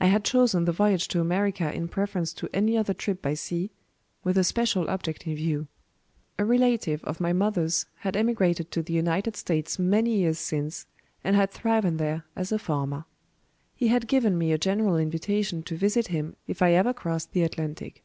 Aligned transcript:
I 0.00 0.08
had 0.08 0.22
chosen 0.26 0.66
the 0.66 0.72
voyage 0.72 1.08
to 1.08 1.20
America 1.22 1.72
in 1.74 1.88
preference 1.88 2.34
to 2.34 2.48
any 2.52 2.76
other 2.76 2.92
trip 2.92 3.22
by 3.22 3.32
sea, 3.32 3.70
with 4.22 4.36
a 4.36 4.44
special 4.44 4.86
object 4.90 5.26
in 5.26 5.34
view. 5.34 5.66
A 6.38 6.44
relative 6.44 7.02
of 7.04 7.20
my 7.22 7.32
mother's 7.32 7.86
had 8.00 8.18
emigrated 8.18 8.70
to 8.72 8.82
the 8.82 8.92
United 8.92 9.34
States 9.34 9.78
many 9.78 10.14
years 10.18 10.38
since, 10.38 10.84
and 11.24 11.34
had 11.36 11.50
thriven 11.50 11.96
there 11.96 12.26
as 12.36 12.52
a 12.52 12.58
farmer. 12.58 13.06
He 13.74 13.88
had 13.88 14.08
given 14.08 14.36
me 14.36 14.52
a 14.52 14.58
general 14.58 14.98
invitation 14.98 15.62
to 15.62 15.74
visit 15.74 16.08
him 16.08 16.36
if 16.46 16.60
I 16.60 16.72
ever 16.74 16.92
crossed 16.92 17.32
the 17.32 17.42
Atlantic. 17.42 18.04